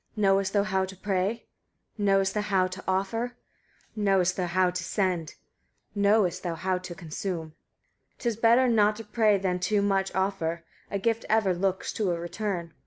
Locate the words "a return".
12.09-12.73